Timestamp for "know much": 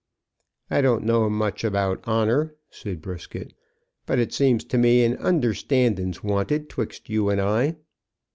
1.05-1.63